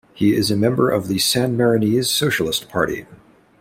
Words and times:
He 0.15 0.35
is 0.35 0.49
a 0.49 0.55
member 0.57 0.89
of 0.89 1.09
the 1.09 1.19
San 1.19 1.55
Marinese 1.55 2.05
Socialist 2.07 2.67
Party. 2.69 3.05